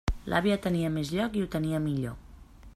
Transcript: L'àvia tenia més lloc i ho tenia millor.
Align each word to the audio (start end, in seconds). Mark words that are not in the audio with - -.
L'àvia 0.31 0.55
tenia 0.63 0.89
més 0.95 1.11
lloc 1.17 1.37
i 1.41 1.45
ho 1.45 1.51
tenia 1.59 1.85
millor. 1.87 2.17